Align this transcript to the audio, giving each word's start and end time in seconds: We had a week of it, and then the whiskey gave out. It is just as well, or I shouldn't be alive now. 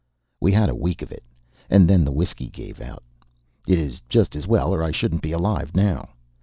We 0.39 0.51
had 0.51 0.67
a 0.69 0.75
week 0.75 1.03
of 1.03 1.11
it, 1.11 1.23
and 1.69 1.87
then 1.87 2.03
the 2.03 2.11
whiskey 2.11 2.49
gave 2.49 2.81
out. 2.81 3.03
It 3.67 3.77
is 3.77 4.01
just 4.09 4.35
as 4.35 4.47
well, 4.47 4.73
or 4.73 4.81
I 4.81 4.89
shouldn't 4.89 5.21
be 5.21 5.31
alive 5.31 5.75
now. 5.75 6.09